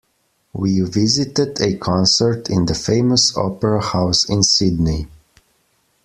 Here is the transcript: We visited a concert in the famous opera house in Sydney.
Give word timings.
We 0.51 0.81
visited 0.81 1.61
a 1.61 1.75
concert 1.77 2.49
in 2.49 2.65
the 2.65 2.73
famous 2.73 3.37
opera 3.37 3.79
house 3.85 4.27
in 4.27 4.41
Sydney. 4.41 5.05